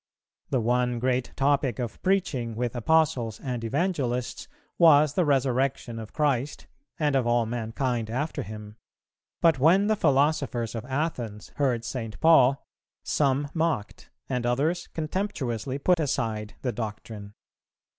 [0.49, 4.47] The one great topic of preaching with Apostles and Evangelists
[4.79, 6.65] was the Resurrection of Christ
[6.97, 8.77] and of all mankind after Him;
[9.43, 12.19] but when the philosophers of Athens heard St.
[12.19, 12.65] Paul,
[13.03, 17.35] "some mocked," and others contemptuously put aside the doctrine.